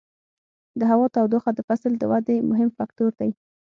[0.79, 3.31] د هوا تودوخه د فصل د ودې مهم فکتور دی.